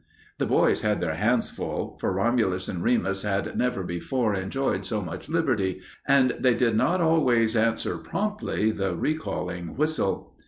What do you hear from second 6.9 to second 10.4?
always answer promptly the recalling whistle.